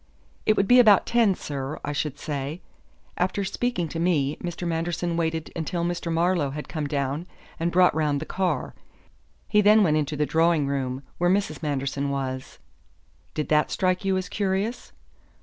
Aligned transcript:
"It 0.47 0.57
would 0.57 0.67
be 0.67 0.79
about 0.79 1.05
ten, 1.05 1.35
sir, 1.35 1.79
I 1.85 1.91
should 1.93 2.17
say. 2.17 2.63
After 3.17 3.43
speaking 3.43 3.87
to 3.89 3.99
me, 3.99 4.35
Mr. 4.37 4.67
Manderson 4.67 5.15
waited 5.15 5.51
until 5.55 5.85
Mr. 5.85 6.11
Marlowe 6.11 6.49
had 6.49 6.67
come 6.67 6.87
down 6.87 7.27
and 7.59 7.71
brought 7.71 7.93
round 7.93 8.19
the 8.19 8.25
car. 8.25 8.73
He 9.47 9.61
then 9.61 9.83
went 9.83 9.97
into 9.97 10.15
the 10.17 10.25
drawing 10.25 10.65
room, 10.65 11.03
where 11.19 11.29
Mrs. 11.29 11.61
Manderson 11.61 12.09
was." 12.09 12.57
"Did 13.35 13.49
that 13.49 13.69
strike 13.69 14.03
you 14.03 14.17
as 14.17 14.27
curious?" 14.27 14.91